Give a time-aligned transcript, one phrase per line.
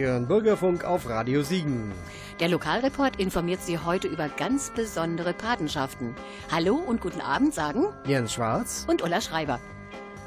[0.00, 1.92] Ihren Bürgerfunk auf Radio Siegen.
[2.40, 6.14] Der Lokalreport informiert Sie heute über ganz besondere Patenschaften.
[6.50, 9.60] Hallo und guten Abend sagen Jens Schwarz und Ulla Schreiber.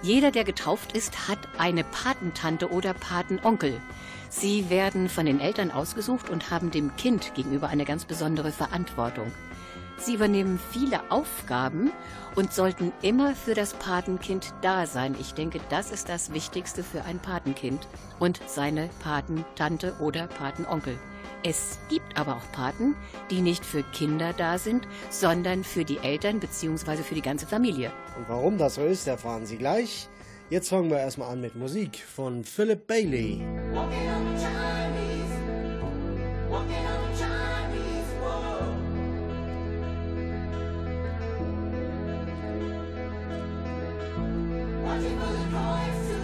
[0.04, 3.82] Jeder, der getauft ist, hat eine Patentante oder Patenonkel.
[4.30, 9.32] Sie werden von den Eltern ausgesucht und haben dem Kind gegenüber eine ganz besondere Verantwortung.
[9.98, 11.92] Sie übernehmen viele Aufgaben
[12.36, 15.16] und sollten immer für das Patenkind da sein.
[15.20, 17.88] Ich denke, das ist das Wichtigste für ein Patenkind
[18.20, 20.98] und seine Patentante oder Patenonkel.
[21.46, 22.96] Es gibt aber auch Paten,
[23.30, 26.98] die nicht für Kinder da sind, sondern für die Eltern bzw.
[27.04, 27.92] für die ganze Familie.
[28.18, 30.08] Und warum das so ist, erfahren Sie gleich.
[30.50, 33.42] Jetzt fangen wir erstmal an mit Musik von Philip Bailey.
[33.74, 35.32] Walking on the Chinese,
[36.50, 37.43] walking on the Chinese
[44.84, 46.20] Watching for the coins to,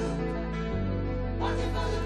[1.39, 1.98] watching for the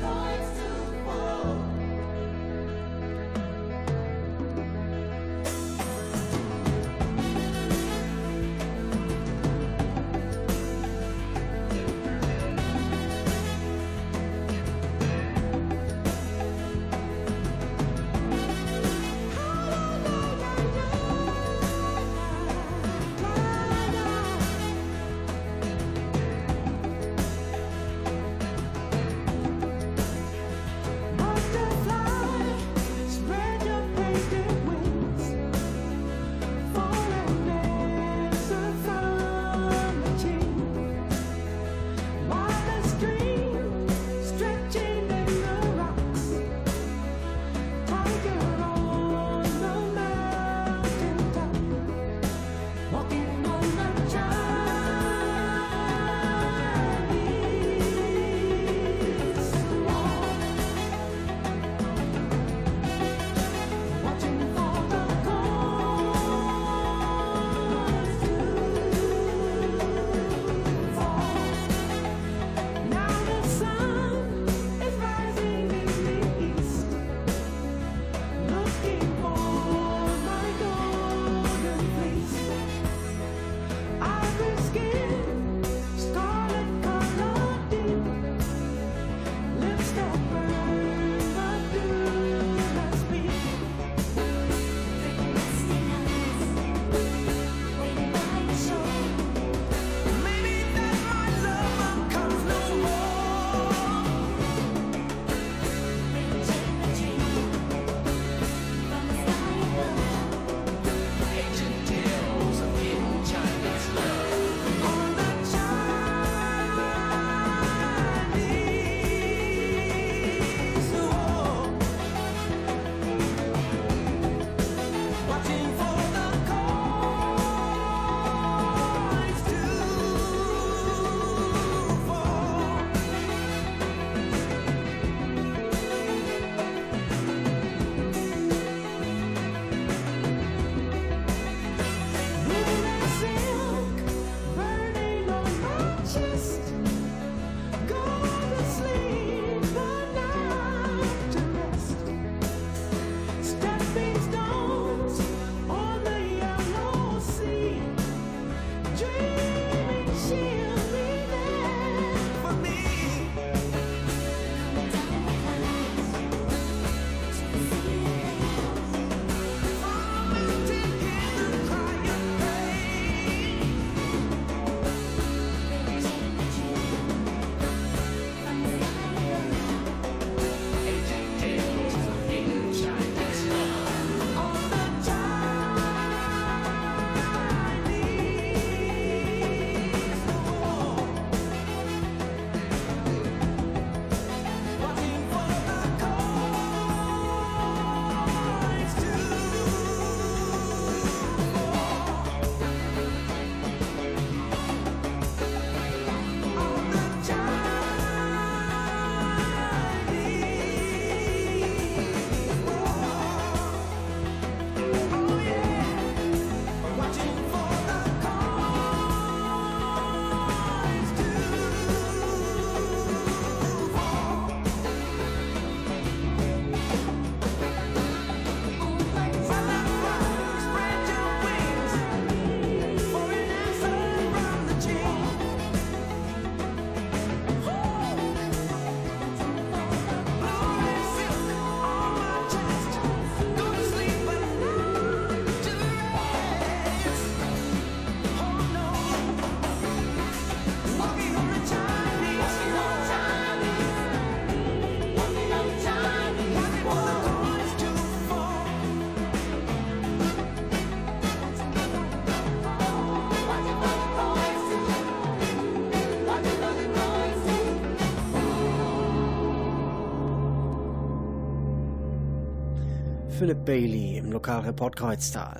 [273.44, 275.60] Philip Bailey im Lokalreport Kreuztal.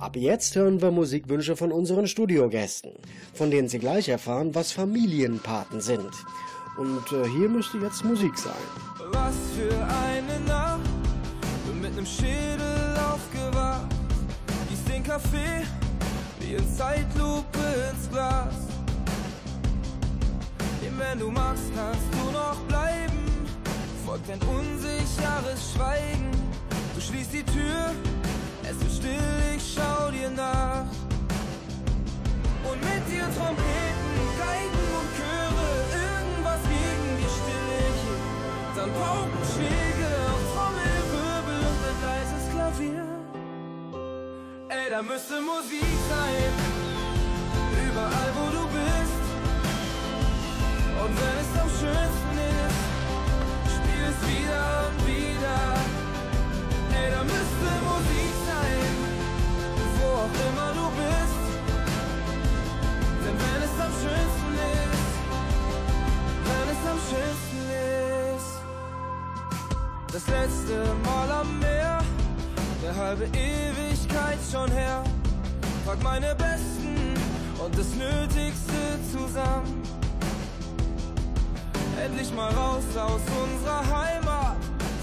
[0.00, 2.90] Ab jetzt hören wir Musikwünsche von unseren Studiogästen,
[3.34, 6.10] von denen Sie gleich erfahren, was Familienpaten sind.
[6.76, 8.52] Und äh, hier müsste jetzt Musik sein.
[9.12, 10.80] Was für eine Nacht,
[11.68, 13.86] bin mit nem Schädel aufgewacht.
[14.68, 15.62] Gieß den Kaffee
[16.40, 17.60] wie in Zeitlupe
[17.92, 18.54] ins Glas.
[20.84, 23.46] Eben wenn du magst, kannst du noch bleiben.
[24.04, 26.47] Folgt ein unsicheres Schweigen.
[27.08, 27.94] Du schließt die Tür
[28.64, 30.84] es ist still, ich schau dir nach.
[32.68, 35.68] Und mit dir Trompeten, Geigen und Chöre,
[36.04, 38.20] irgendwas gegen die Stille hier.
[38.76, 43.06] Dann Paukenschläge auf Trommelwirbel und ein leises Klavier.
[44.68, 46.52] Ey, da müsste Musik sein,
[47.88, 49.24] überall wo du bist.
[51.02, 52.80] Und wenn es am schönsten ist,
[53.76, 55.97] spiel es wieder und wieder.
[73.18, 75.02] Halbe Ewigkeit schon her.
[75.84, 77.14] Pack meine Besten
[77.64, 79.82] und das Nötigste zusammen.
[82.04, 84.56] Endlich mal raus aus unserer Heimat.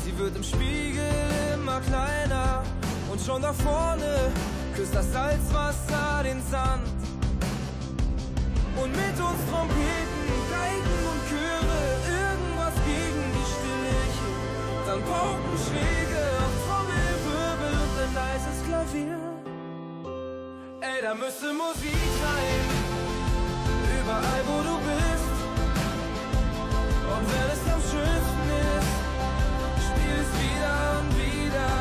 [0.04, 1.10] Sie wird im Spiegel
[1.54, 2.64] immer kleiner
[3.12, 4.32] und schon da vorne
[4.76, 6.84] küsst das Salzwasser den Sand.
[8.76, 11.82] Und mit uns Trompeten, Geigen und Chöre,
[12.22, 13.98] irgendwas gegen die Stille.
[14.86, 16.05] Dann Paukenschläge auf
[20.96, 22.66] Ey, da müsste Musik sein,
[24.00, 25.36] überall wo du bist.
[27.12, 28.48] Und wenn es am schönsten
[28.78, 28.94] ist,
[29.88, 31.72] spiel es wieder und wieder.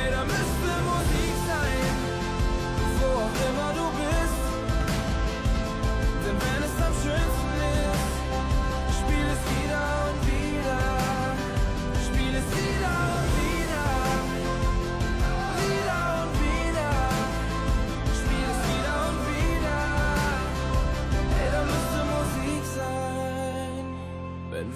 [0.00, 1.34] Ey, da müsste Musik
[3.00, 4.44] wo auch immer du bist.
[6.24, 7.33] Denn wenn es am schönsten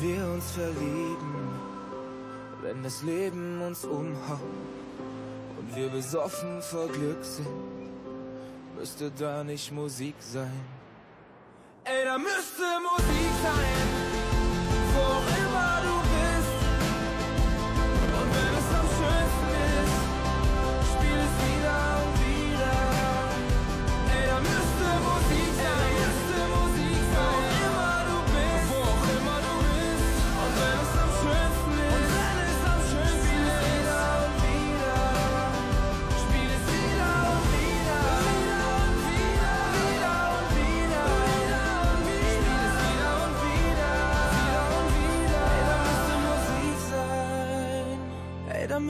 [0.01, 1.35] wir uns verlieben.
[2.63, 4.41] Wenn das Leben uns umhaut
[5.59, 7.47] und wir besoffen vor Glück sind
[8.79, 10.61] müsste da nicht Musik sein?
[11.85, 14.18] Ey, da müsste Musik sein,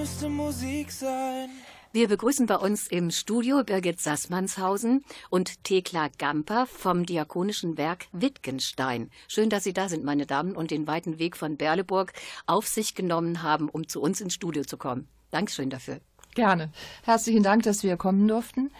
[0.09, 1.51] müsste Musik sein.
[1.93, 9.11] Wir begrüßen bei uns im Studio Birgit Sassmannshausen und Thekla Gamper vom Diakonischen Werk Wittgenstein.
[9.27, 12.15] Schön, dass Sie da sind, meine Damen, und den weiten Weg von Berleburg
[12.47, 15.09] auf sich genommen haben, um zu uns ins Studio zu kommen.
[15.31, 16.01] Dankeschön dafür.
[16.35, 16.71] Gerne.
[17.03, 18.71] Herzlichen Dank, dass wir kommen durften.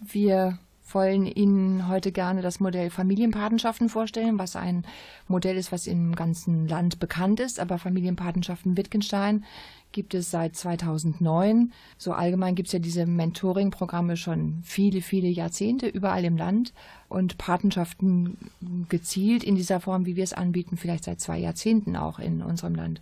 [0.00, 0.58] Wir
[0.94, 4.86] wollen Ihnen heute gerne das Modell Familienpatenschaften vorstellen, was ein
[5.28, 7.60] Modell ist, was im ganzen Land bekannt ist.
[7.60, 9.44] Aber Familienpatenschaften Wittgenstein
[9.92, 11.72] gibt es seit 2009.
[11.98, 16.72] So allgemein gibt es ja diese Mentoring-Programme schon viele, viele Jahrzehnte überall im Land
[17.08, 18.36] und Patenschaften
[18.88, 22.74] gezielt in dieser Form, wie wir es anbieten, vielleicht seit zwei Jahrzehnten auch in unserem
[22.74, 23.00] Land.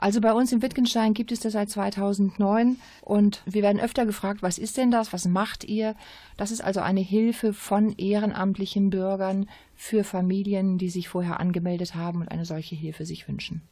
[0.00, 4.42] Also bei uns in Wittgenstein gibt es das seit 2009 und wir werden öfter gefragt,
[4.42, 5.12] was ist denn das?
[5.12, 5.96] Was macht ihr?
[6.36, 12.20] Das ist also eine Hilfe von ehrenamtlichen Bürgern für Familien, die sich vorher angemeldet haben
[12.20, 13.62] und eine solche Hilfe sich wünschen.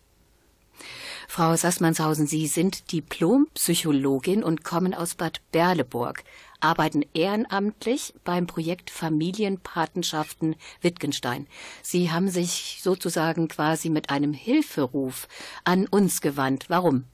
[1.29, 6.25] Frau Sassmannshausen, Sie sind Diplompsychologin und kommen aus Bad Berleburg,
[6.61, 11.47] arbeiten ehrenamtlich beim Projekt Familienpatenschaften Wittgenstein.
[11.83, 15.29] Sie haben sich sozusagen quasi mit einem Hilferuf
[15.65, 16.67] an uns gewandt.
[16.69, 17.05] Warum?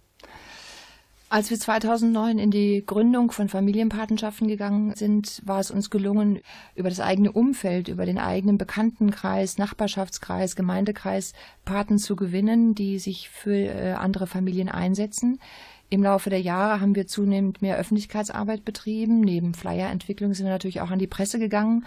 [1.33, 6.41] Als wir 2009 in die Gründung von Familienpatenschaften gegangen sind, war es uns gelungen,
[6.75, 11.33] über das eigene Umfeld, über den eigenen Bekanntenkreis, Nachbarschaftskreis, Gemeindekreis
[11.65, 15.41] Paten zu gewinnen, die sich für äh, andere Familien einsetzen.
[15.89, 19.23] Im Laufe der Jahre haben wir zunehmend mehr Öffentlichkeitsarbeit betrieben.
[19.23, 21.87] Neben Flyerentwicklung sind wir natürlich auch an die Presse gegangen.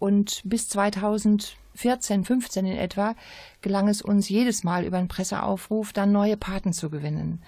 [0.00, 3.14] Und bis 2014, 15 in etwa,
[3.62, 7.40] gelang es uns jedes Mal über einen Presseaufruf dann neue Paten zu gewinnen.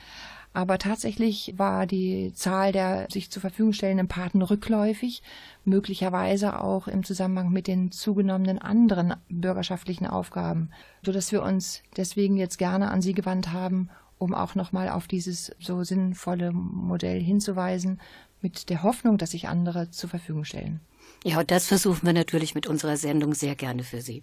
[0.55, 5.23] Aber tatsächlich war die Zahl der sich zur Verfügung stellenden Paten rückläufig,
[5.65, 10.71] möglicherweise auch im Zusammenhang mit den zugenommenen anderen bürgerschaftlichen Aufgaben,
[11.05, 15.53] sodass wir uns deswegen jetzt gerne an Sie gewandt haben, um auch nochmal auf dieses
[15.59, 18.01] so sinnvolle Modell hinzuweisen,
[18.43, 20.81] mit der Hoffnung, dass sich andere zur Verfügung stellen.
[21.25, 24.23] Ja, das versuchen wir natürlich mit unserer Sendung sehr gerne für Sie.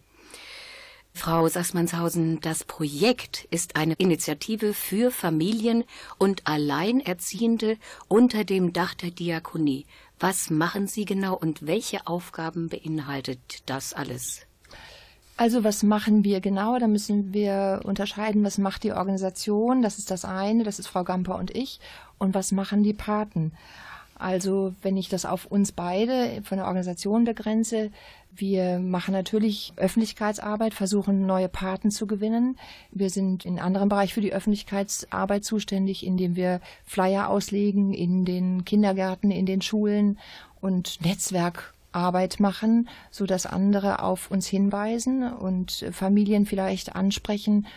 [1.20, 5.84] Frau Sassmannshausen, das Projekt ist eine Initiative für Familien
[6.18, 9.86] und Alleinerziehende unter dem Dach der Diakonie.
[10.18, 14.48] Was machen Sie genau und welche Aufgaben beinhaltet das alles?
[15.36, 16.80] Also was machen wir genau?
[16.80, 21.04] Da müssen wir unterscheiden, was macht die Organisation, das ist das eine, das ist Frau
[21.04, 21.82] Gamper und ich,
[22.18, 23.52] und was machen die Paten.
[24.20, 27.90] Also wenn ich das auf uns beide von der Organisation begrenze,
[28.36, 32.58] wir machen natürlich Öffentlichkeitsarbeit, versuchen neue Paten zu gewinnen.
[32.92, 38.66] Wir sind in anderen Bereich für die Öffentlichkeitsarbeit zuständig, indem wir Flyer auslegen in den
[38.66, 40.20] Kindergärten, in den Schulen
[40.60, 47.68] und Netzwerkarbeit machen, so dass andere auf uns hinweisen und Familien vielleicht ansprechen,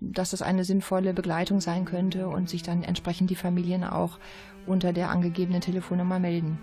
[0.00, 4.18] dass das eine sinnvolle Begleitung sein könnte und sich dann entsprechend die Familien auch
[4.66, 6.58] unter der angegebenen Telefonnummer melden.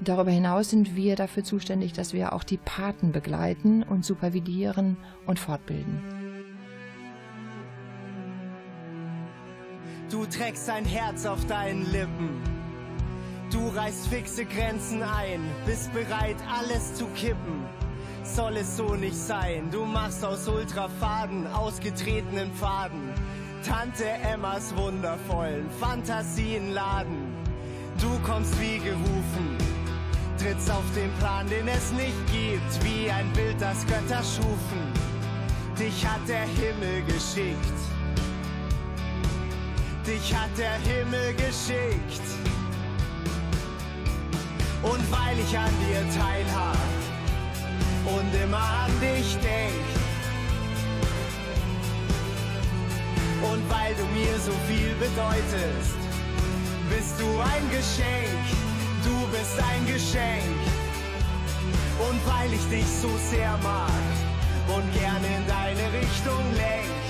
[0.00, 4.96] Darüber hinaus sind wir dafür zuständig, dass wir auch die Paten begleiten und supervidieren
[5.26, 6.00] und fortbilden.
[10.10, 12.42] Du trägst ein Herz auf deinen Lippen.
[13.52, 17.64] Du reißt fixe Grenzen ein, bist bereit, alles zu kippen.
[18.24, 23.12] Soll es so nicht sein, du machst aus Ultrafaden ausgetretenen Pfaden.
[23.66, 27.34] Tante Emmas wundervollen Fantasien laden.
[28.00, 29.58] Du kommst wie gerufen,
[30.38, 34.82] trittst auf den Plan, den es nicht gibt, wie ein Bild, das Götter schufen.
[35.78, 37.78] Dich hat der Himmel geschickt.
[40.06, 42.28] Dich hat der Himmel geschickt.
[44.82, 47.11] Und weil ich an dir teilhab
[48.06, 49.84] und immer an dich denk.
[53.42, 55.98] Und weil du mir so viel bedeutest,
[56.88, 58.42] bist du ein Geschenk,
[59.04, 60.60] du bist ein Geschenk.
[61.98, 63.90] Und weil ich dich so sehr mag
[64.68, 67.02] und gerne in deine Richtung lenk.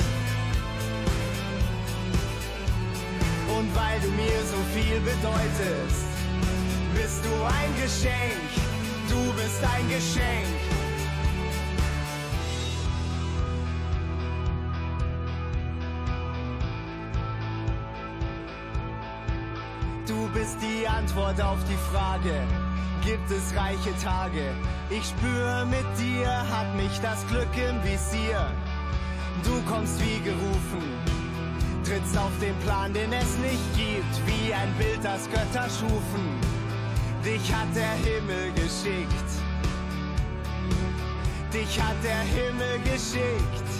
[3.56, 6.06] Und weil du mir so viel bedeutest,
[6.94, 8.71] bist du ein Geschenk,
[9.12, 10.46] du bist ein Geschenk.
[20.06, 22.34] Du bist die Antwort auf die Frage,
[23.04, 24.50] gibt es reiche Tage?
[24.90, 28.50] Ich spüre mit dir, hat mich das Glück im Visier.
[29.44, 30.84] Du kommst wie gerufen,
[31.84, 36.61] trittst auf den Plan, den es nicht gibt, wie ein Bild, das Götter schufen.
[37.24, 39.30] Dich hat der Himmel geschickt.
[41.52, 43.70] Dich hat der Himmel geschickt.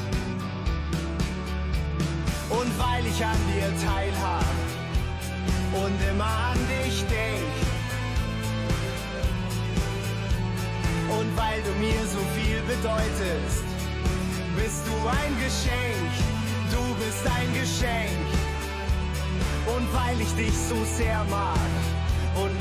[2.49, 4.45] Und weil ich an dir teilhab,
[5.73, 7.55] und immer an dich denk.
[11.09, 13.65] Und weil du mir so viel bedeutest,
[14.57, 16.13] bist du ein Geschenk,
[16.71, 18.27] du bist ein Geschenk.
[19.67, 21.82] Und weil ich dich so sehr mag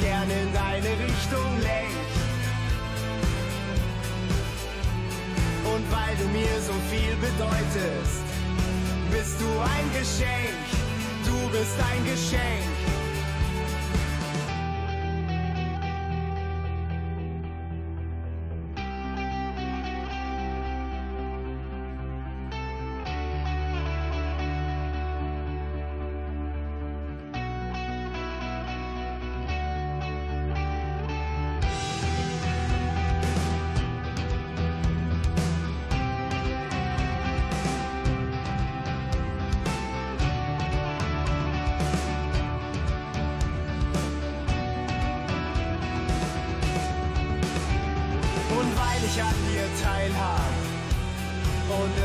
[0.02, 1.92] und gerne in deine Richtung lenk.
[5.64, 8.24] Und weil du mir so viel bedeutest,
[9.12, 10.66] bist du ein Geschenk,
[11.26, 12.91] du bist ein Geschenk.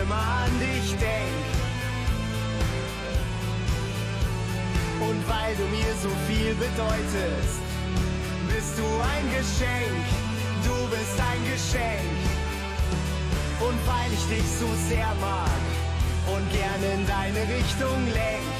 [0.06, 1.46] Immer an dich denk.
[5.00, 7.60] Und weil du mir so viel bedeutest,
[8.48, 10.04] bist du ein Geschenk,
[10.64, 12.18] du bist ein Geschenk.
[13.60, 15.60] Und weil ich dich so sehr mag
[16.34, 18.56] und gerne in deine Richtung lenk.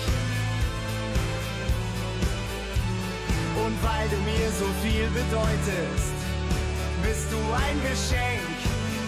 [3.65, 6.17] Und weil du mir so viel bedeutest,
[7.03, 8.57] bist du ein Geschenk,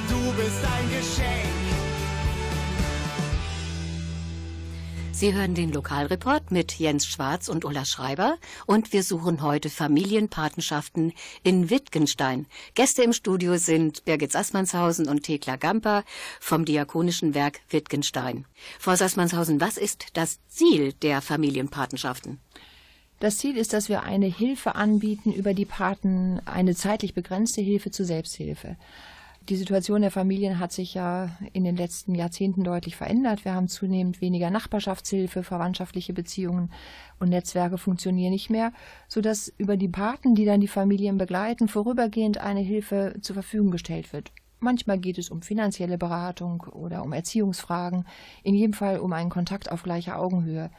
[0.08, 1.67] du bist ein Geschenk.
[5.18, 11.12] Sie hören den Lokalreport mit Jens Schwarz und Ulla Schreiber und wir suchen heute Familienpatenschaften
[11.42, 12.46] in Wittgenstein.
[12.74, 16.04] Gäste im Studio sind Birgit Sassmannshausen und Thekla Gamper
[16.38, 18.44] vom Diakonischen Werk Wittgenstein.
[18.78, 22.38] Frau Sassmannshausen, was ist das Ziel der Familienpatenschaften?
[23.18, 27.90] Das Ziel ist, dass wir eine Hilfe anbieten über die Paten, eine zeitlich begrenzte Hilfe
[27.90, 28.76] zur Selbsthilfe.
[29.48, 33.46] Die Situation der Familien hat sich ja in den letzten Jahrzehnten deutlich verändert.
[33.46, 36.70] Wir haben zunehmend weniger Nachbarschaftshilfe, verwandtschaftliche Beziehungen
[37.18, 38.72] und Netzwerke funktionieren nicht mehr,
[39.08, 44.12] sodass über die Paten, die dann die Familien begleiten, vorübergehend eine Hilfe zur Verfügung gestellt
[44.12, 44.32] wird.
[44.60, 48.04] Manchmal geht es um finanzielle Beratung oder um Erziehungsfragen,
[48.42, 50.70] in jedem Fall um einen Kontakt auf gleicher Augenhöhe,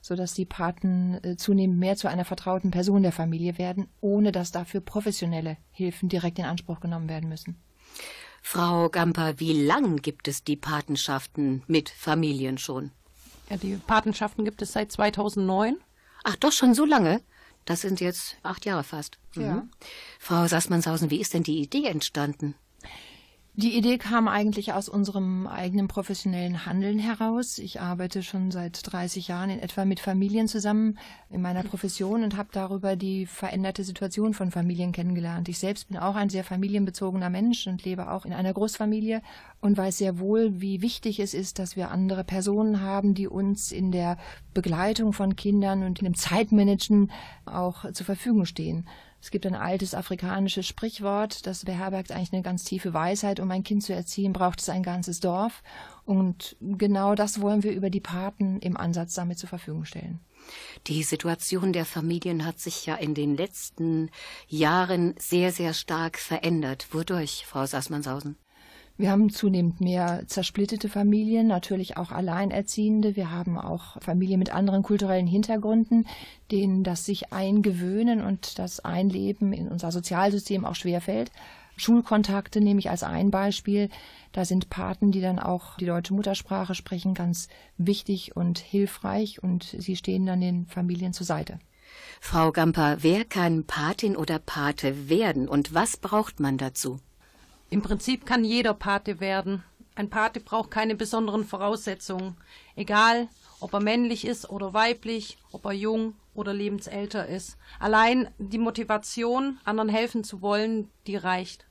[0.00, 4.50] sodass die Paten äh, zunehmend mehr zu einer vertrauten Person der Familie werden, ohne dass
[4.50, 7.56] dafür professionelle Hilfen direkt in Anspruch genommen werden müssen.
[8.48, 12.92] Frau Gamper, wie lang gibt es die Patenschaften mit Familien schon?
[13.50, 15.78] Ja, die Patenschaften gibt es seit 2009.
[16.22, 17.22] Ach, doch schon so lange?
[17.64, 19.18] Das sind jetzt acht Jahre fast.
[19.34, 19.54] Ja.
[19.54, 19.70] Mhm.
[20.20, 22.54] Frau Sassmannshausen, wie ist denn die Idee entstanden?
[23.58, 27.56] Die Idee kam eigentlich aus unserem eigenen professionellen Handeln heraus.
[27.56, 30.98] Ich arbeite schon seit 30 Jahren in etwa mit Familien zusammen
[31.30, 35.48] in meiner Profession und habe darüber die veränderte Situation von Familien kennengelernt.
[35.48, 39.22] Ich selbst bin auch ein sehr familienbezogener Mensch und lebe auch in einer Großfamilie
[39.62, 43.72] und weiß sehr wohl, wie wichtig es ist, dass wir andere Personen haben, die uns
[43.72, 44.18] in der
[44.52, 47.10] Begleitung von Kindern und in dem Zeitmanagen
[47.46, 48.86] auch zur Verfügung stehen.
[49.26, 53.40] Es gibt ein altes afrikanisches Sprichwort, das beherbergt eigentlich eine ganz tiefe Weisheit.
[53.40, 55.64] Um ein Kind zu erziehen, braucht es ein ganzes Dorf.
[56.04, 60.20] Und genau das wollen wir über die Paten im Ansatz damit zur Verfügung stellen.
[60.86, 64.10] Die Situation der Familien hat sich ja in den letzten
[64.46, 66.86] Jahren sehr, sehr stark verändert.
[66.92, 68.36] Wodurch, Frau Sassmannshausen?
[68.98, 73.14] Wir haben zunehmend mehr zersplittete Familien, natürlich auch Alleinerziehende.
[73.14, 76.06] Wir haben auch Familien mit anderen kulturellen Hintergründen,
[76.50, 81.30] denen das sich eingewöhnen und das Einleben in unser Sozialsystem auch schwerfällt.
[81.76, 83.90] Schulkontakte nehme ich als ein Beispiel.
[84.32, 89.76] Da sind Paten, die dann auch die deutsche Muttersprache sprechen, ganz wichtig und hilfreich und
[89.78, 91.58] sie stehen dann den Familien zur Seite.
[92.20, 96.98] Frau Gamper, wer kann Patin oder Pate werden und was braucht man dazu?
[97.68, 99.64] Im Prinzip kann jeder Pate werden.
[99.96, 102.36] Ein Pate braucht keine besonderen Voraussetzungen.
[102.76, 103.28] Egal,
[103.60, 107.56] ob er männlich ist oder weiblich, ob er jung oder lebensälter ist.
[107.80, 111.66] Allein die Motivation, anderen helfen zu wollen, die reicht.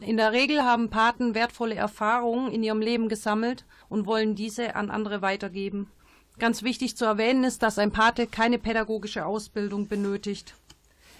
[0.00, 4.90] In der Regel haben Paten wertvolle Erfahrungen in ihrem Leben gesammelt und wollen diese an
[4.90, 5.90] andere weitergeben.
[6.38, 10.54] Ganz wichtig zu erwähnen ist, dass ein Pate keine pädagogische Ausbildung benötigt.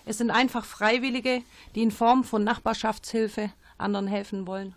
[0.06, 1.42] Es sind einfach Freiwillige,
[1.74, 4.74] die in Form von Nachbarschaftshilfe anderen helfen wollen.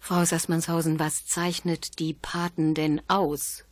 [0.00, 3.64] Frau Sassmannshausen, was zeichnet die Paten denn aus?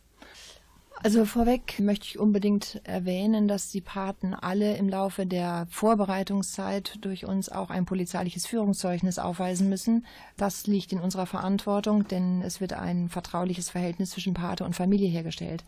[1.03, 7.25] Also vorweg möchte ich unbedingt erwähnen, dass die Paten alle im Laufe der Vorbereitungszeit durch
[7.25, 10.05] uns auch ein polizeiliches Führungszeugnis aufweisen müssen.
[10.37, 15.09] Das liegt in unserer Verantwortung, denn es wird ein vertrauliches Verhältnis zwischen Pate und Familie
[15.09, 15.63] hergestellt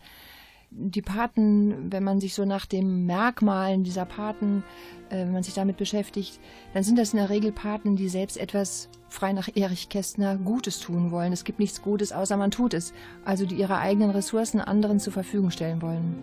[0.70, 4.62] die Paten, wenn man sich so nach den Merkmalen dieser Paten,
[5.08, 6.40] äh, wenn man sich damit beschäftigt,
[6.74, 10.80] dann sind das in der Regel Paten, die selbst etwas frei nach Erich Kästner Gutes
[10.80, 11.32] tun wollen.
[11.32, 12.92] Es gibt nichts Gutes, außer man tut es.
[13.24, 16.22] Also die ihre eigenen Ressourcen anderen zur Verfügung stellen wollen.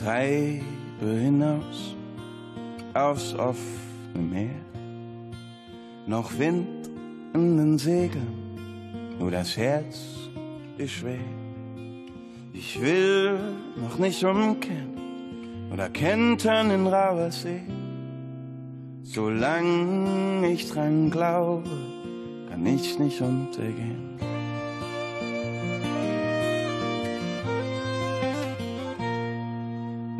[0.00, 1.94] Treibe hinaus
[2.94, 4.64] aufs offene Meer.
[6.06, 6.88] Noch Wind
[7.34, 8.56] in den Segeln,
[9.18, 9.96] nur das Herz
[10.78, 11.28] ist schwer.
[12.52, 13.38] Ich will
[13.76, 14.96] noch nicht umkehren
[15.72, 17.62] oder kentern in rauer See.
[19.02, 21.70] Solange ich dran glaube,
[22.48, 24.29] kann ich nicht untergehen.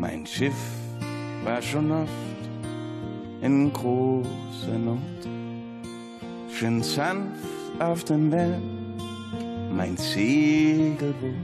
[0.01, 0.55] Mein Schiff
[1.45, 2.11] war schon oft
[3.43, 4.99] in großer Not,
[6.51, 7.45] schön sanft
[7.79, 8.95] auf den Wellen,
[9.77, 11.35] mein Segelboot.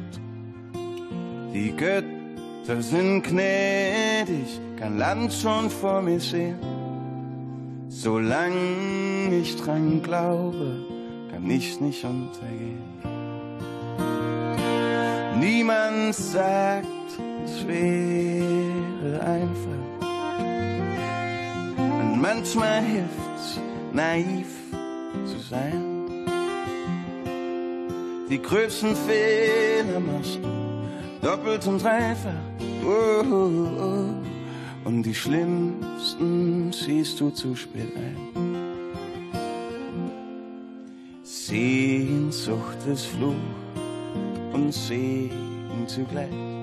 [1.53, 6.59] Die Götter sind gnädig, kann Land schon vor mir sehen.
[7.89, 10.83] Solange ich dran glaube,
[11.31, 12.83] kann ich nicht untergehen.
[15.39, 16.87] Niemand sagt,
[17.47, 19.85] es wäre einfach.
[21.79, 23.61] Und manchmal hilft's,
[23.93, 24.49] naiv
[25.25, 25.83] zu sein.
[28.29, 32.45] Die größten Fehler machst du doppelt und dreifach.
[32.85, 34.89] Oh, oh, oh.
[34.89, 38.17] Und die schlimmsten siehst du zu spät ein.
[41.23, 43.35] Sehnsucht ist Fluch
[44.53, 46.56] und Segen zugleich.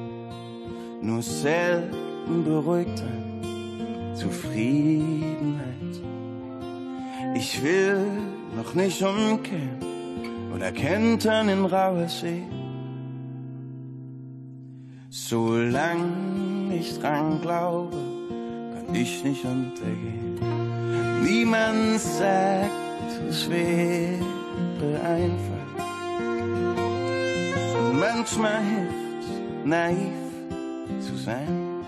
[1.03, 5.95] Nur selten beruhigt ein Zufriedenheit.
[7.35, 8.05] Ich will
[8.55, 9.79] noch nicht umkehren
[10.55, 12.43] oder kentern in rauer See.
[15.09, 17.97] Solange ich dran glaube,
[18.73, 20.39] kann ich nicht untergehen.
[21.21, 22.71] Niemand sagt,
[23.27, 25.67] es wäre einfach.
[27.77, 30.22] Und manchmal hilft naiv
[31.05, 31.85] zu sein.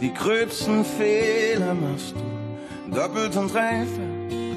[0.00, 4.02] Die gröbsten Fehler machst du doppelt und dreifach.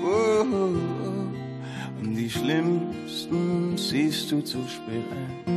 [0.03, 2.01] Oh, oh, oh.
[2.01, 5.54] Und die schlimmsten siehst du zu spät ein.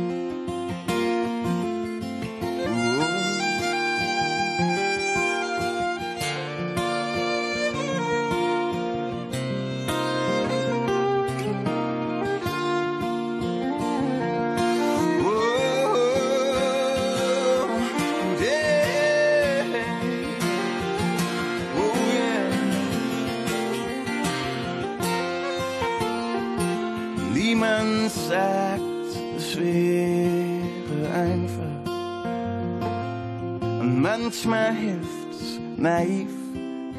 [34.29, 36.29] Manchmal hilft's, naiv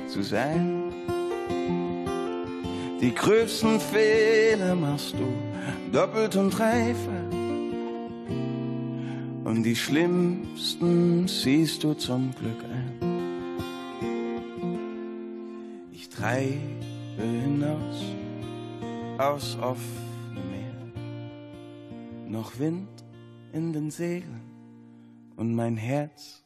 [0.08, 0.92] zu sein.
[3.00, 5.28] Die größten Fehler machst du
[5.92, 7.30] doppelt und dreifach.
[9.44, 12.98] Und die schlimmsten siehst du zum Glück ein.
[15.92, 16.58] Ich treibe
[17.16, 18.02] hinaus
[19.18, 20.82] aus offenem Meer.
[22.26, 22.88] Noch Wind
[23.52, 24.42] in den Segeln
[25.36, 26.42] und mein Herz.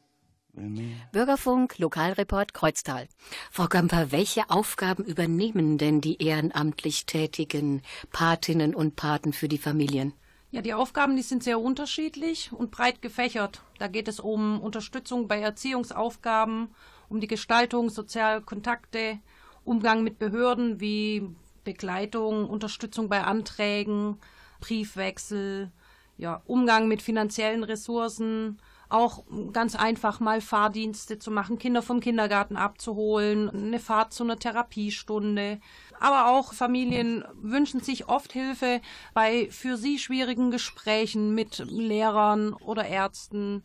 [1.11, 3.07] Bürgerfunk, Lokalreport Kreuztal.
[3.51, 10.13] Frau Gamper, welche Aufgaben übernehmen denn die ehrenamtlich tätigen Patinnen und Paten für die Familien?
[10.51, 13.61] Ja, die Aufgaben, die sind sehr unterschiedlich und breit gefächert.
[13.79, 16.69] Da geht es um Unterstützung bei Erziehungsaufgaben,
[17.09, 19.19] um die Gestaltung sozialer Kontakte,
[19.65, 21.27] Umgang mit Behörden wie
[21.65, 24.17] Begleitung, Unterstützung bei Anträgen,
[24.61, 25.71] Briefwechsel,
[26.17, 32.57] ja, Umgang mit finanziellen Ressourcen, auch ganz einfach mal Fahrdienste zu machen, Kinder vom Kindergarten
[32.57, 35.59] abzuholen, eine Fahrt zu einer Therapiestunde.
[35.99, 38.81] Aber auch Familien wünschen sich oft Hilfe
[39.13, 43.63] bei für sie schwierigen Gesprächen mit Lehrern oder Ärzten.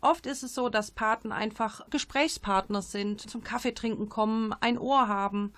[0.00, 5.08] Oft ist es so, dass Paten einfach Gesprächspartner sind, zum Kaffee trinken kommen, ein Ohr
[5.08, 5.52] haben.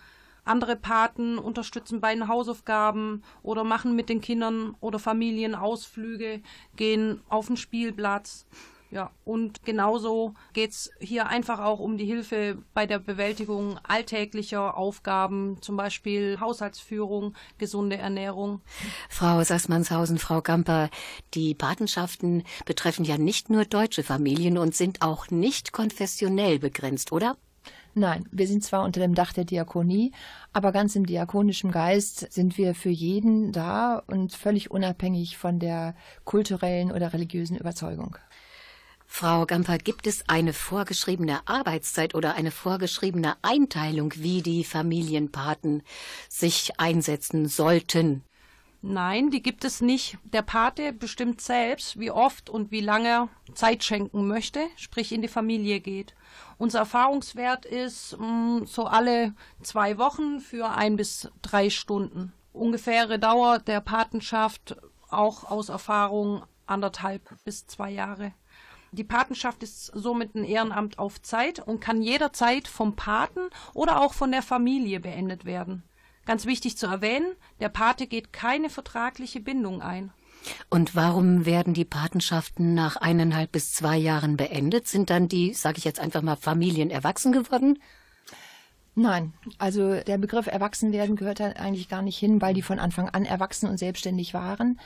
[0.44, 6.42] Andere Paten unterstützen bei den Hausaufgaben oder machen mit den Kindern oder Familien Ausflüge,
[6.74, 8.46] gehen auf den Spielplatz.
[8.92, 15.56] Ja, und genauso geht's hier einfach auch um die Hilfe bei der Bewältigung alltäglicher Aufgaben,
[15.62, 18.60] zum Beispiel Haushaltsführung, gesunde Ernährung.
[19.08, 20.90] Frau Sassmannshausen, Frau Gamper,
[21.32, 27.38] die Patenschaften betreffen ja nicht nur deutsche Familien und sind auch nicht konfessionell begrenzt, oder?
[27.94, 30.12] Nein, wir sind zwar unter dem Dach der Diakonie,
[30.52, 35.94] aber ganz im diakonischen Geist sind wir für jeden da und völlig unabhängig von der
[36.24, 38.16] kulturellen oder religiösen Überzeugung.
[39.14, 45.82] Frau Gamper, gibt es eine vorgeschriebene Arbeitszeit oder eine vorgeschriebene Einteilung, wie die Familienpaten
[46.30, 48.24] sich einsetzen sollten?
[48.80, 50.16] Nein, die gibt es nicht.
[50.24, 55.28] Der Pate bestimmt selbst, wie oft und wie lange Zeit schenken möchte, sprich in die
[55.28, 56.14] Familie geht.
[56.56, 62.32] Unser Erfahrungswert ist mh, so alle zwei Wochen für ein bis drei Stunden.
[62.54, 64.74] Ungefähre Dauer der Patenschaft
[65.10, 68.32] auch aus Erfahrung anderthalb bis zwei Jahre.
[68.94, 73.40] Die Patenschaft ist somit ein Ehrenamt auf Zeit und kann jederzeit vom Paten
[73.72, 75.82] oder auch von der Familie beendet werden.
[76.26, 80.12] Ganz wichtig zu erwähnen, der Pate geht keine vertragliche Bindung ein.
[80.68, 84.86] Und warum werden die Patenschaften nach eineinhalb bis zwei Jahren beendet?
[84.86, 87.78] Sind dann die, sage ich jetzt einfach mal, Familien erwachsen geworden?
[88.94, 93.08] Nein, also der Begriff Erwachsenwerden gehört da eigentlich gar nicht hin, weil die von Anfang
[93.08, 94.78] an erwachsen und selbstständig waren.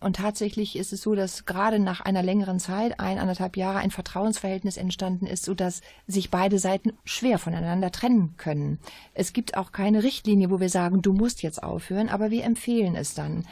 [0.00, 3.90] Und tatsächlich ist es so, dass gerade nach einer längeren Zeit, ein, anderthalb Jahre, ein
[3.90, 8.78] Vertrauensverhältnis entstanden ist, sodass sich beide Seiten schwer voneinander trennen können.
[9.12, 12.96] Es gibt auch keine Richtlinie, wo wir sagen, du musst jetzt aufhören, aber wir empfehlen
[12.96, 13.44] es dann.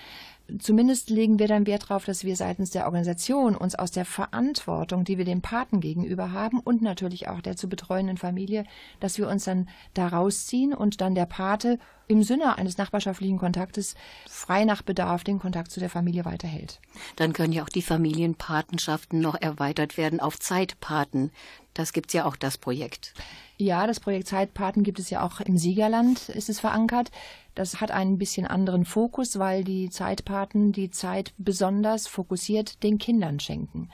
[0.58, 5.04] Zumindest legen wir dann Wert darauf, dass wir seitens der Organisation uns aus der Verantwortung,
[5.04, 8.64] die wir dem Paten gegenüber haben und natürlich auch der zu betreuenden Familie,
[8.98, 11.78] dass wir uns dann da rausziehen und dann der Pate
[12.08, 13.94] im Sinne eines nachbarschaftlichen Kontaktes
[14.26, 16.80] frei nach Bedarf den Kontakt zu der Familie weiterhält.
[17.16, 21.30] Dann können ja auch die Familienpatenschaften noch erweitert werden auf Zeitpaten.
[21.74, 23.14] Das gibt's ja auch das Projekt.
[23.56, 27.10] Ja, das Projekt Zeitpaten gibt es ja auch im Siegerland, ist es verankert.
[27.54, 33.40] Das hat einen bisschen anderen Fokus, weil die Zeitpaten die Zeit besonders fokussiert den Kindern
[33.40, 33.90] schenken.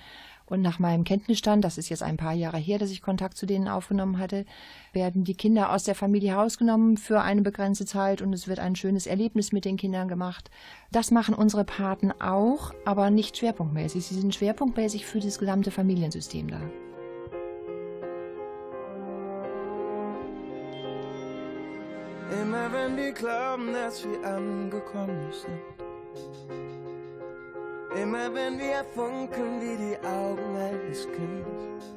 [0.47, 3.47] Und nach meinem Kenntnisstand, das ist jetzt ein paar Jahre her, dass ich Kontakt zu
[3.47, 4.45] denen aufgenommen hatte,
[4.93, 8.77] werden die Kinder aus der Familie herausgenommen für eine begrenzte Zeit und es wird ein
[8.77, 10.51] schönes Erlebnis mit den Kindern gemacht.
[10.93, 14.05] Das machen unsere Paten auch, aber nicht schwerpunktmäßig.
[14.05, 16.61] Sie sind schwerpunktmäßig für das gesamte Familiensystem da.
[22.43, 25.85] Immer wenn wir glauben, dass wir angekommen sind
[28.01, 31.95] Immer wenn wir funkeln wie die Augen eines Kindes.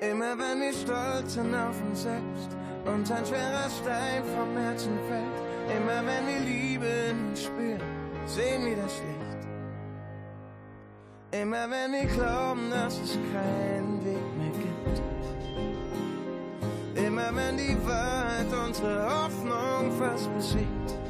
[0.00, 2.50] Immer wenn wir stolz sind auf uns selbst
[2.84, 5.76] und ein schwerer Stein vom Herzen fällt.
[5.76, 7.80] Immer wenn wir Liebe in spüren,
[8.26, 9.22] sehen wir das Licht.
[11.40, 15.02] Immer wenn wir glauben, dass es keinen Weg mehr gibt.
[17.06, 21.01] Immer wenn die Wahrheit unsere Hoffnung fast besiegt.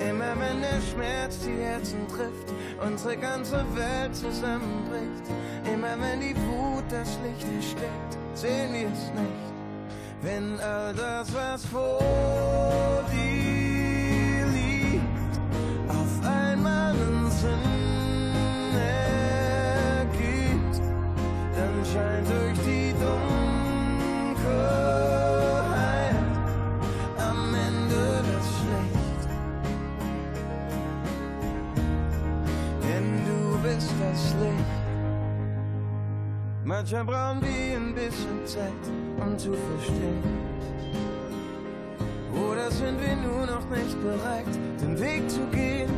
[0.00, 2.52] Immer wenn der Schmerz die Herzen trifft,
[2.84, 5.24] unsere ganze Welt zusammenbricht.
[5.72, 9.50] Immer wenn die Wut das Licht ersteckt, sehen wir es nicht.
[10.22, 15.38] Wenn all das, was vor dir liegt,
[15.88, 17.79] auf einmal einen Sinn
[36.70, 38.84] Manchmal brauchen wir ein bisschen Zeit,
[39.20, 40.22] um zu verstehen.
[42.32, 44.46] Oder sind wir nur noch nicht bereit,
[44.80, 45.90] den Weg zu gehen?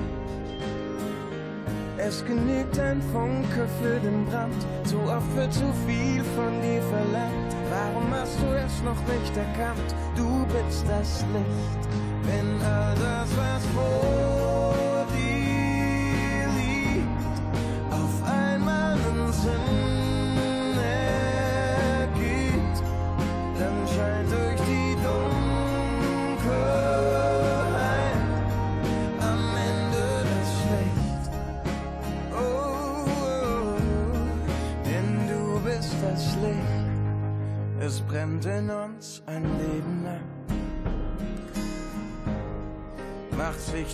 [1.98, 7.52] Es genügt ein Funke für den Brand, zu oft wird zu viel von dir verlangt.
[7.68, 9.94] Warum hast du es noch nicht erkannt?
[10.16, 11.82] Du bist das Licht,
[12.22, 14.21] wenn all das, was vor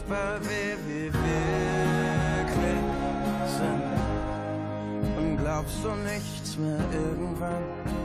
[0.08, 1.68] Sichtbar, wer wir wirklich
[3.58, 7.97] sind glaubst du nichts mehr irgendwann.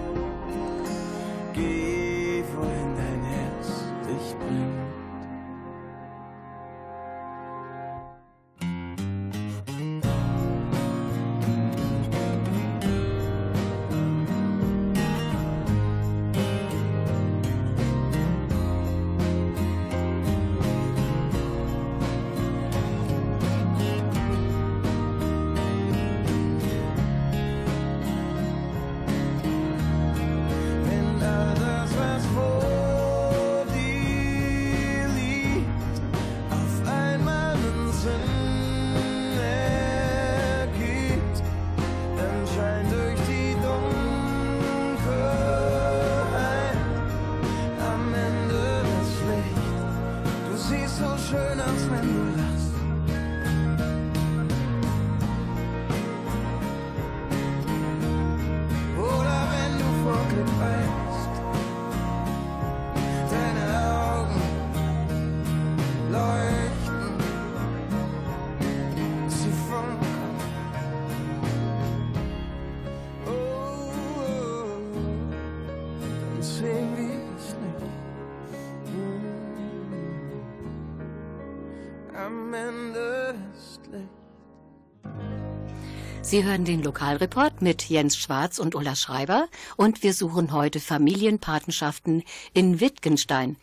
[86.33, 92.23] Sie hören den Lokalreport mit Jens Schwarz und Ulla Schreiber und wir suchen heute Familienpatenschaften
[92.55, 93.55] in Wittgenstein.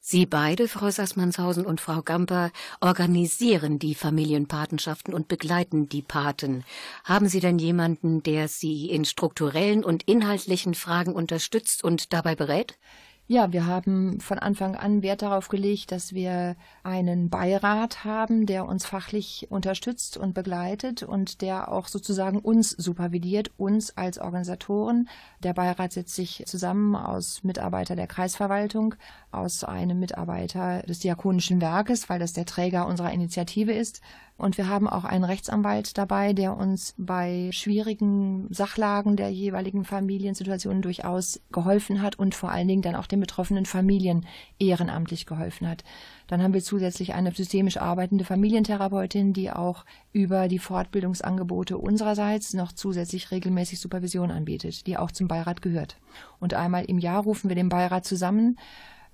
[0.00, 6.64] Sie beide, Frau Sassmannshausen und Frau Gamper, organisieren die Familienpatenschaften und begleiten die Paten.
[7.04, 12.76] Haben Sie denn jemanden, der Sie in strukturellen und inhaltlichen Fragen unterstützt und dabei berät?
[13.26, 18.66] Ja, wir haben von Anfang an Wert darauf gelegt, dass wir einen Beirat haben, der
[18.66, 25.08] uns fachlich unterstützt und begleitet und der auch sozusagen uns supervidiert, uns als Organisatoren.
[25.42, 28.94] Der Beirat setzt sich zusammen aus Mitarbeiter der Kreisverwaltung,
[29.30, 34.02] aus einem Mitarbeiter des Diakonischen Werkes, weil das der Träger unserer Initiative ist,
[34.36, 40.82] und wir haben auch einen Rechtsanwalt dabei, der uns bei schwierigen Sachlagen der jeweiligen Familiensituationen
[40.82, 44.26] durchaus geholfen hat und vor allen Dingen dann auch den betroffenen Familien
[44.58, 45.84] ehrenamtlich geholfen hat.
[46.26, 52.72] Dann haben wir zusätzlich eine systemisch arbeitende Familientherapeutin, die auch über die Fortbildungsangebote unsererseits noch
[52.72, 55.96] zusätzlich regelmäßig Supervision anbietet, die auch zum Beirat gehört.
[56.40, 58.58] Und einmal im Jahr rufen wir den Beirat zusammen,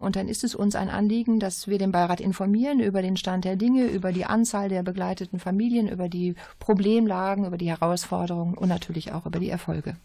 [0.00, 3.44] und dann ist es uns ein Anliegen, dass wir den Beirat informieren über den Stand
[3.44, 8.68] der Dinge, über die Anzahl der begleiteten Familien, über die Problemlagen, über die Herausforderungen und
[8.68, 9.96] natürlich auch über die Erfolge.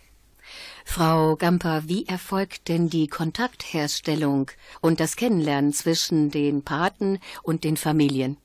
[0.83, 7.77] Frau Gamper, wie erfolgt denn die Kontaktherstellung und das Kennenlernen zwischen den Paten und den
[7.77, 8.37] Familien?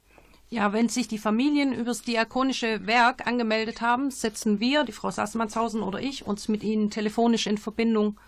[0.49, 5.83] Ja, wenn sich die Familien übers diakonische Werk angemeldet haben, setzen wir, die Frau Sassmannshausen
[5.83, 8.19] oder ich, uns mit ihnen telefonisch in Verbindung.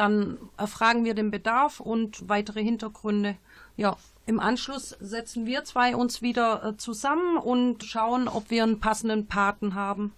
[0.00, 3.36] Dann erfragen wir den Bedarf und weitere Hintergründe.
[3.76, 8.80] Ja, im Anschluss setzen wir zwei uns wieder äh, zusammen und schauen, ob wir einen
[8.80, 10.14] passenden Paten haben.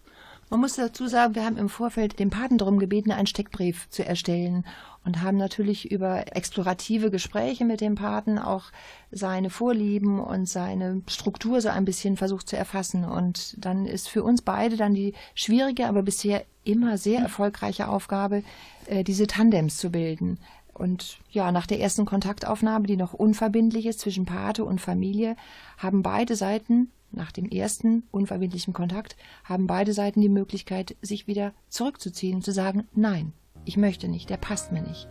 [0.52, 4.04] Man muss dazu sagen, wir haben im Vorfeld den Paten darum gebeten, einen Steckbrief zu
[4.04, 4.66] erstellen
[5.02, 8.64] und haben natürlich über explorative Gespräche mit dem Paten auch
[9.10, 13.06] seine Vorlieben und seine Struktur so ein bisschen versucht zu erfassen.
[13.06, 18.42] Und dann ist für uns beide dann die schwierige, aber bisher immer sehr erfolgreiche Aufgabe,
[18.84, 20.38] äh, diese Tandems zu bilden.
[20.74, 25.34] Und ja, nach der ersten Kontaktaufnahme, die noch unverbindlich ist zwischen Pate und Familie,
[25.78, 31.52] haben beide Seiten, nach dem ersten unverbindlichen Kontakt, haben beide Seiten die Möglichkeit, sich wieder
[31.68, 33.32] zurückzuziehen und zu sagen, nein,
[33.64, 35.08] ich möchte nicht, der passt mir nicht.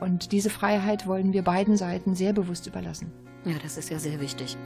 [0.00, 3.12] Und diese Freiheit wollen wir beiden Seiten sehr bewusst überlassen.
[3.44, 4.56] Ja, das ist ja sehr wichtig.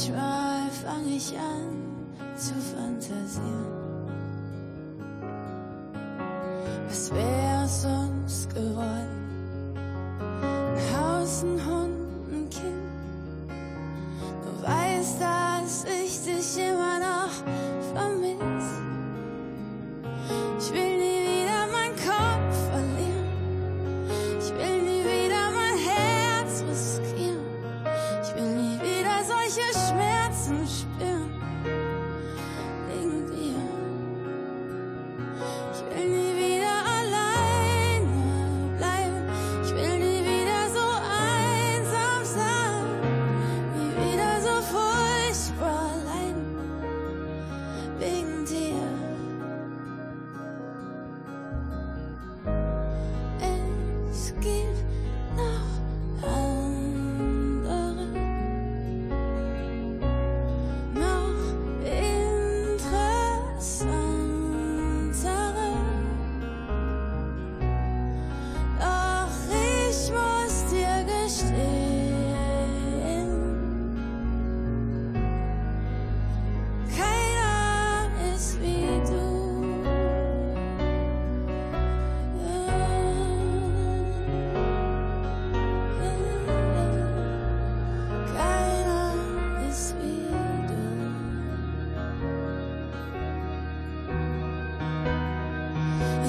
[0.00, 3.66] Manchmal fange ich an zu fantasieren.
[6.88, 7.64] Was wäre
[8.08, 9.19] uns geworden?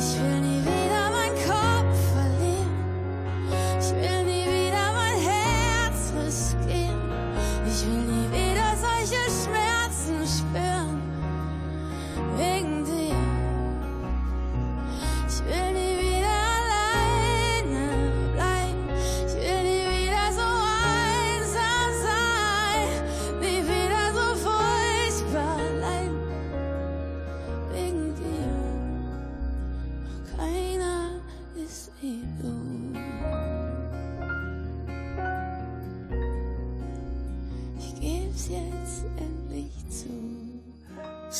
[0.01, 0.40] 是。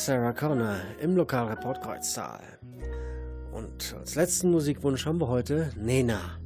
[0.06, 2.42] Sarah Connor im Lokalreport Kreuztal.
[3.52, 6.41] Und als letzten Musikwunsch haben wir heute Nena.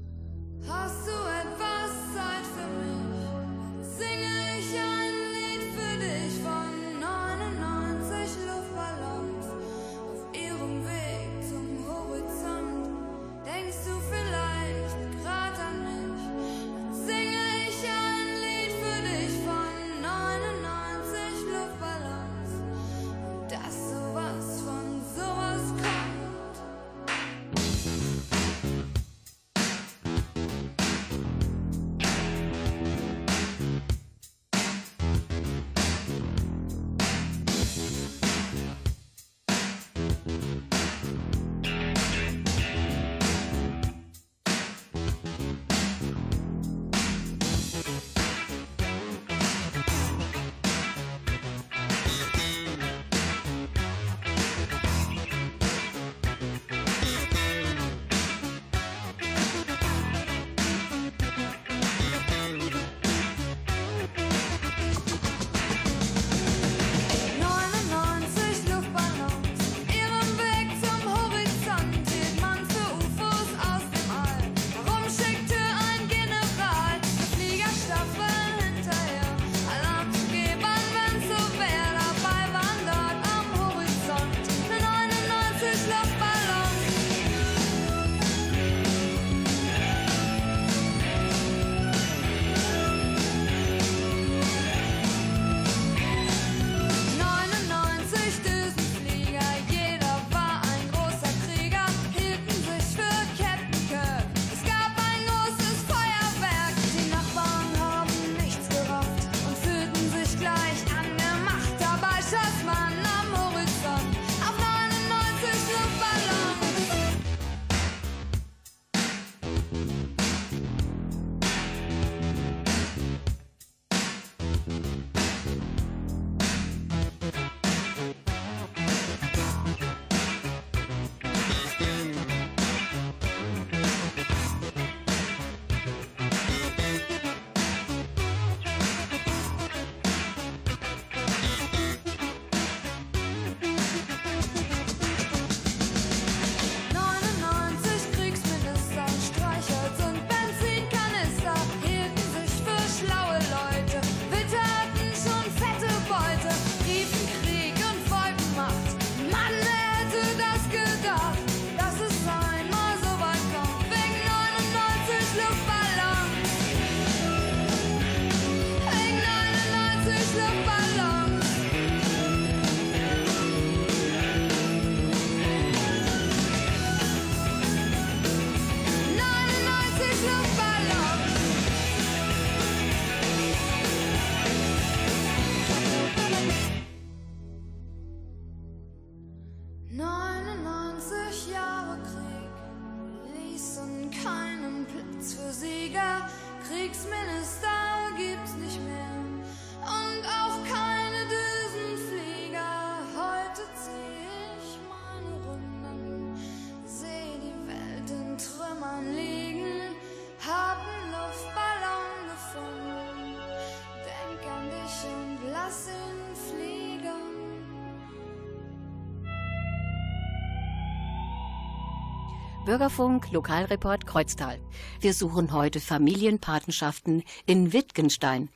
[222.65, 224.57] Bürgerfunk, Lokalreport Kreuztal.
[224.99, 228.49] Wir suchen heute Familienpatenschaften in Wittgenstein.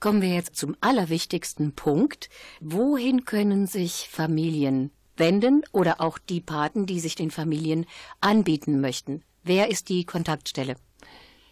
[0.00, 2.30] Kommen wir jetzt zum allerwichtigsten Punkt.
[2.62, 7.84] Wohin können sich Familien wenden oder auch die Paten, die sich den Familien
[8.22, 9.22] anbieten möchten?
[9.42, 10.76] Wer ist die Kontaktstelle?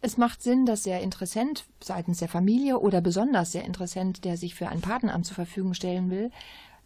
[0.00, 4.54] Es macht Sinn, dass der Interessent seitens der Familie oder besonders der Interessent, der sich
[4.54, 6.30] für ein Patenamt zur Verfügung stellen will,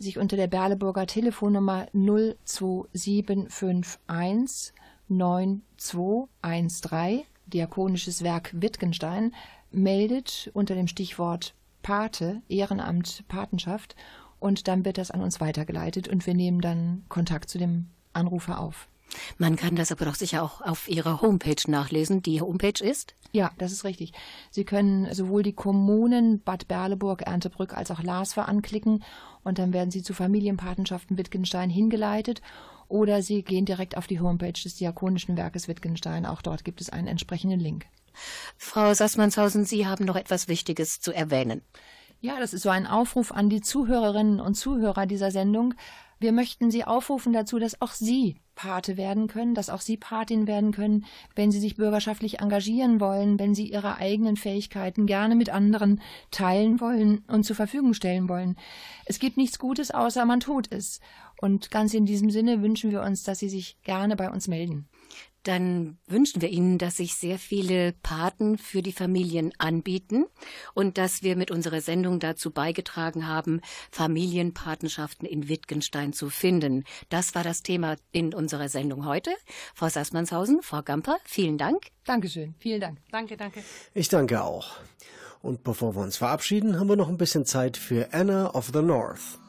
[0.01, 4.73] sich unter der Berleburger Telefonnummer 02751
[5.17, 9.35] 9213 Diakonisches Werk Wittgenstein
[9.71, 13.97] meldet unter dem Stichwort Pate, Ehrenamt, Patenschaft
[14.39, 18.61] und dann wird das an uns weitergeleitet und wir nehmen dann Kontakt zu dem Anrufer
[18.61, 18.89] auf.
[19.37, 22.23] Man kann das aber doch sicher auch auf Ihrer Homepage nachlesen.
[22.23, 23.15] Die Homepage ist?
[23.33, 24.13] Ja, das ist richtig.
[24.51, 29.05] Sie können sowohl die Kommunen Bad Berleburg, Erntebrück als auch Lasver anklicken
[29.45, 32.41] und dann werden Sie zu Familienpatenschaften Wittgenstein hingeleitet
[32.93, 36.27] oder Sie gehen direkt auf die Homepage des Diakonischen Werkes Wittgenstein.
[36.27, 37.87] Auch dort gibt es einen entsprechenden Link.
[38.59, 41.63] Frau Sassmannshausen, Sie haben noch etwas Wichtiges zu erwähnen.
[42.21, 45.75] Ja, das ist so ein Aufruf an die Zuhörerinnen und Zuhörer dieser Sendung.
[46.21, 50.47] Wir möchten Sie aufrufen dazu, dass auch Sie Pate werden können, dass auch Sie Patin
[50.47, 55.51] werden können, wenn Sie sich bürgerschaftlich engagieren wollen, wenn Sie Ihre eigenen Fähigkeiten gerne mit
[55.51, 58.57] anderen teilen wollen und zur Verfügung stellen wollen.
[59.07, 61.01] Es gibt nichts Gutes, außer man tut es.
[61.43, 64.89] Und ganz in diesem Sinne wünschen wir uns, dass Sie sich gerne bei uns melden
[65.43, 70.27] dann wünschen wir Ihnen, dass sich sehr viele Paten für die Familien anbieten
[70.75, 76.85] und dass wir mit unserer Sendung dazu beigetragen haben, Familienpatenschaften in Wittgenstein zu finden.
[77.09, 79.31] Das war das Thema in unserer Sendung heute.
[79.75, 81.89] Frau Sassmannshausen, Frau Gamper, vielen Dank.
[82.05, 82.99] Dankeschön, vielen Dank.
[83.11, 83.63] Danke, danke.
[83.95, 84.69] Ich danke auch.
[85.41, 88.83] Und bevor wir uns verabschieden, haben wir noch ein bisschen Zeit für Anna of the
[88.83, 89.42] North.